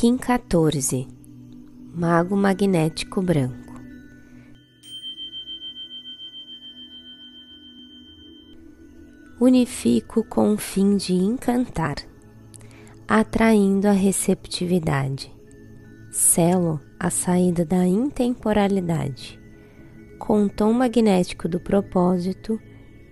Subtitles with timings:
[0.00, 1.06] Kim 14
[1.94, 3.74] Mago Magnético Branco
[9.38, 11.96] Unifico com o fim de encantar,
[13.06, 15.30] atraindo a receptividade.
[16.10, 19.38] Selo a saída da intemporalidade.
[20.18, 22.58] Com o tom magnético do propósito,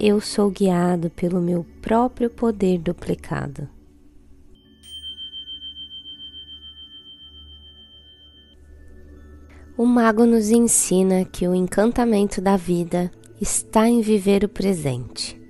[0.00, 3.68] eu sou guiado pelo meu próprio poder duplicado.
[9.80, 15.40] O mago nos ensina que o encantamento da vida está em viver o presente.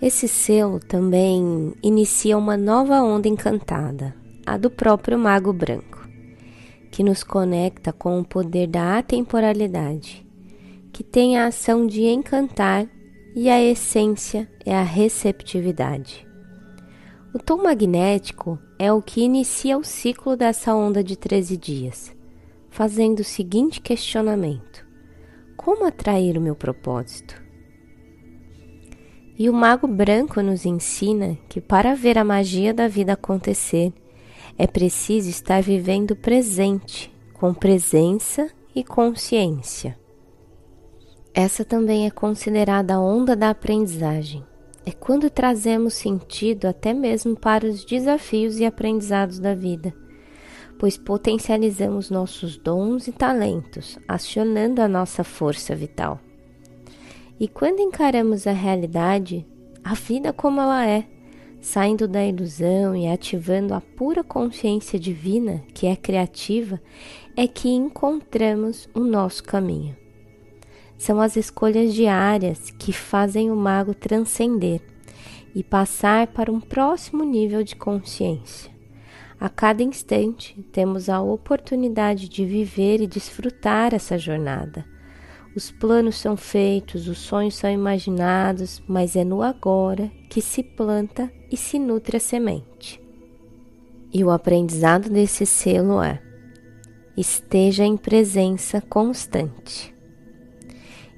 [0.00, 4.14] Esse selo também inicia uma nova onda encantada,
[4.46, 6.08] a do próprio mago branco,
[6.92, 10.24] que nos conecta com o poder da atemporalidade,
[10.92, 12.86] que tem a ação de encantar
[13.34, 16.24] e a essência é a receptividade.
[17.34, 22.15] O tom magnético é o que inicia o ciclo dessa onda de 13 dias
[22.76, 24.86] fazendo o seguinte questionamento:
[25.56, 27.42] Como atrair o meu propósito?
[29.38, 33.94] E o Mago Branco nos ensina que para ver a magia da vida acontecer,
[34.58, 39.98] é preciso estar vivendo o presente, com presença e consciência.
[41.32, 44.44] Essa também é considerada a onda da aprendizagem.
[44.84, 49.94] É quando trazemos sentido até mesmo para os desafios e aprendizados da vida
[50.78, 56.20] pois potencializamos nossos dons e talentos, acionando a nossa força vital.
[57.38, 59.46] E quando encaramos a realidade,
[59.84, 61.04] a vida como ela é,
[61.60, 66.80] saindo da ilusão e ativando a pura consciência divina, que é criativa,
[67.36, 69.96] é que encontramos o nosso caminho.
[70.96, 74.80] São as escolhas diárias que fazem o mago transcender
[75.54, 78.75] e passar para um próximo nível de consciência.
[79.38, 84.84] A cada instante temos a oportunidade de viver e desfrutar essa jornada.
[85.54, 91.30] Os planos são feitos, os sonhos são imaginados, mas é no agora que se planta
[91.50, 93.00] e se nutre a semente.
[94.12, 96.20] E o aprendizado desse selo é:
[97.16, 99.94] esteja em presença constante.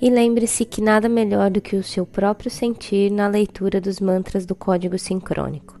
[0.00, 4.44] E lembre-se que nada melhor do que o seu próprio sentir na leitura dos mantras
[4.44, 5.75] do código sincrônico.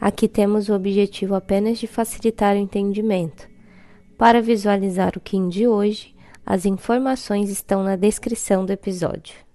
[0.00, 3.48] Aqui temos o objetivo apenas de facilitar o entendimento.
[4.16, 6.14] Para visualizar o Kim de hoje,
[6.46, 9.47] as informações estão na descrição do episódio.